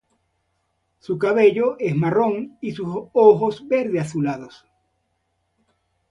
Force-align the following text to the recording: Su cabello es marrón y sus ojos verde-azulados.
Su 0.97 1.19
cabello 1.19 1.75
es 1.77 1.95
marrón 1.95 2.57
y 2.59 2.71
sus 2.71 2.87
ojos 3.13 3.67
verde-azulados. 3.67 4.65